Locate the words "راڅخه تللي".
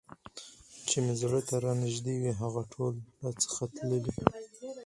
3.23-4.13